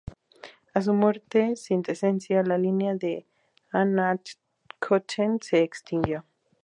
A 0.73 0.81
su 0.81 0.95
muerte 0.95 1.55
sin 1.55 1.83
descendencia, 1.83 2.41
la 2.41 2.57
línea 2.57 2.95
de 2.95 3.27
Anhalt-Köthen 3.71 5.39
se 5.43 5.61
extinguió. 5.61 6.25